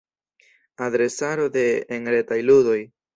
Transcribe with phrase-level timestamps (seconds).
[0.85, 1.65] Adresaro de
[1.99, 2.79] enretaj ludoj.